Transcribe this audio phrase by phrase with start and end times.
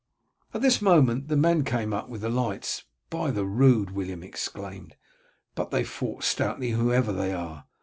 [0.51, 2.85] At this moment the men came up with the lights.
[3.11, 4.95] "By the rood," William exclaimed,
[5.53, 7.65] "but they fought stoutly, whoever they are.